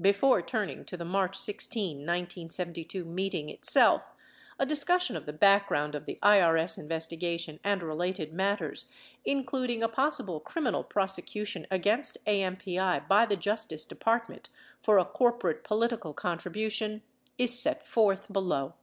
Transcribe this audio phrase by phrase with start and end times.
[0.00, 1.96] Before turn ing to the March 16.
[1.96, 4.06] 1972, meeting itself,
[4.60, 8.92] a discussion of the background of the IRS investigation and related matters—
[9.24, 14.50] including a possible criminal prosecution against AMPI by the J ustiee Department
[14.80, 17.02] for a corporate political contribution—
[17.36, 18.74] is set forth below.